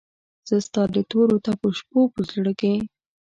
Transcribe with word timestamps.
زه 0.47 0.55
ستا 0.67 0.81
دتوروتپوشپوپه 0.93 2.21
زړه 2.31 2.53
کې 2.59 2.73